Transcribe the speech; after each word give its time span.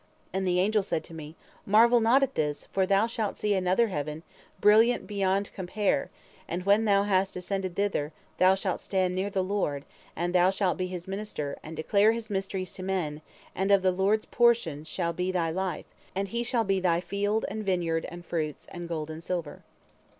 And 0.33 0.47
the 0.47 0.59
angel 0.59 0.81
said 0.81 1.03
to 1.03 1.13
me, 1.13 1.35
'Marvel 1.63 1.99
not 2.01 2.23
at 2.23 2.33
this, 2.33 2.65
for 2.71 2.87
thou 2.87 3.05
shalt 3.05 3.37
see 3.37 3.53
another 3.53 3.89
heaven, 3.89 4.23
brilliant 4.59 5.05
beyond 5.05 5.53
compare, 5.53 6.09
and 6.47 6.65
when 6.65 6.85
thou 6.85 7.03
hast 7.03 7.35
ascended 7.35 7.75
thither, 7.75 8.11
thou 8.39 8.55
shalt 8.55 8.79
stand 8.79 9.13
near 9.13 9.29
the 9.29 9.43
Lord, 9.43 9.85
and 10.15 10.33
thou 10.33 10.49
shalt 10.49 10.75
be 10.79 10.87
His 10.87 11.07
minister, 11.07 11.55
and 11.61 11.75
declare 11.75 12.13
His 12.13 12.31
mysteries 12.31 12.73
to 12.73 12.81
men; 12.81 13.21
and 13.53 13.69
of 13.69 13.83
the 13.83 13.91
Lord's 13.91 14.25
portion 14.25 14.85
shall 14.85 15.13
be 15.13 15.31
thy 15.31 15.51
life, 15.51 15.85
and 16.15 16.29
He 16.29 16.41
shall 16.41 16.63
be 16.63 16.79
thy 16.79 16.99
field 16.99 17.45
and 17.47 17.63
vineyard 17.63 18.07
and 18.09 18.25
fruits 18.25 18.65
and 18.71 18.89
gold 18.89 19.11
and 19.11 19.23
silver.' 19.23 19.61